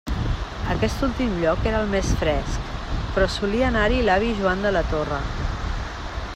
Aquest 0.75 1.03
últim 1.07 1.35
lloc 1.41 1.67
era 1.71 1.81
el 1.85 1.91
més 1.91 2.09
fresc, 2.23 2.73
però 3.19 3.29
solia 3.35 3.69
anar-hi 3.69 4.03
l'avi 4.09 4.35
Joan 4.41 4.69
de 4.69 4.73
la 4.79 4.85
Torre. 4.95 5.21